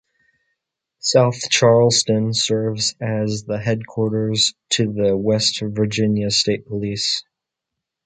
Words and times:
South 0.97 1.47
Charleston 1.51 2.33
serves 2.33 2.95
as 2.99 3.43
the 3.43 3.59
headquarters 3.59 4.55
to 4.69 4.91
the 4.91 5.15
West 5.15 5.61
Virginia 5.61 6.31
State 6.31 6.65
Police. 6.65 7.23